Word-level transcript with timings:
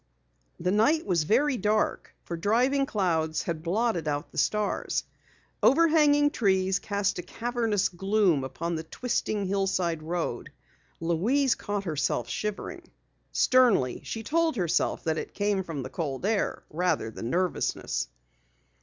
The 0.59 0.71
night 0.71 1.05
was 1.05 1.25
very 1.25 1.57
dark 1.57 2.15
for 2.23 2.35
driving 2.35 2.87
clouds 2.87 3.43
had 3.43 3.61
blotted 3.61 4.07
out 4.07 4.31
the 4.31 4.37
stars. 4.39 5.03
Overhanging 5.61 6.31
trees 6.31 6.79
cast 6.79 7.19
a 7.19 7.21
cavernous 7.21 7.87
gloom 7.87 8.43
upon 8.43 8.73
the 8.73 8.83
twisting 8.83 9.45
hillside 9.45 10.01
road. 10.01 10.49
Louise 10.99 11.53
caught 11.53 11.83
herself 11.83 12.27
shivering. 12.29 12.81
Sternly 13.31 14.01
she 14.03 14.23
told 14.23 14.55
herself 14.55 15.03
that 15.03 15.19
it 15.19 15.35
came 15.35 15.63
from 15.63 15.83
the 15.83 15.89
cold 15.91 16.25
air 16.25 16.63
rather 16.71 17.11
than 17.11 17.29
nervousness. 17.29 18.07